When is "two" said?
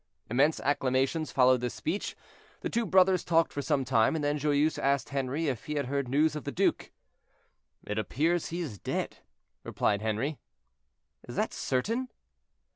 2.71-2.87